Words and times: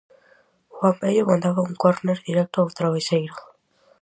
Juan 0.77 0.95
Bello 0.99 1.25
mandaba 1.29 1.61
un 1.69 1.75
córner 1.83 2.17
directo 2.29 2.57
ao 2.59 2.73
traveseiro. 2.77 3.37